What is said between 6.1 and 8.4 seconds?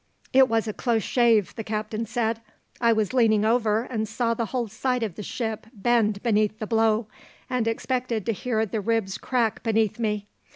beneath the blow, and expected to